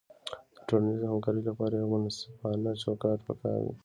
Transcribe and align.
د 0.55 0.57
ټولنیزې 0.67 1.05
همکارۍ 1.11 1.41
لپاره 1.49 1.73
یو 1.75 1.91
منصفانه 1.93 2.71
چوکاټ 2.83 3.19
پکار 3.27 3.59
دی. 3.65 3.73